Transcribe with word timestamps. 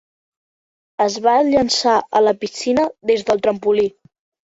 Es 1.05 1.17
va 1.27 1.35
llançar 1.51 1.95
a 1.99 2.25
la 2.31 2.35
piscina 2.47 2.91
des 3.15 3.31
del 3.33 3.47
trampolí. 3.49 3.91